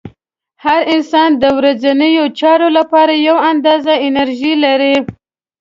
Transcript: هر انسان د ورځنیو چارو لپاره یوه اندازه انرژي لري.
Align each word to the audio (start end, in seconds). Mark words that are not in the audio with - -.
هر 0.63 0.81
انسان 0.95 1.29
د 1.41 1.43
ورځنیو 1.57 2.25
چارو 2.39 2.67
لپاره 2.77 3.13
یوه 3.27 3.41
اندازه 3.51 3.93
انرژي 4.07 4.53
لري. 4.63 4.95